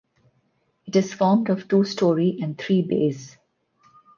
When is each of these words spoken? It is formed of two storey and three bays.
It 0.87 0.95
is 0.95 1.13
formed 1.13 1.51
of 1.51 1.67
two 1.67 1.83
storey 1.83 2.39
and 2.41 2.57
three 2.57 2.81
bays. 2.81 3.37